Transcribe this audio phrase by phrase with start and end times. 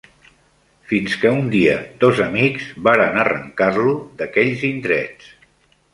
[0.91, 5.33] Fins que un dia dos amics varen arrencar-lo d'aquells indrets.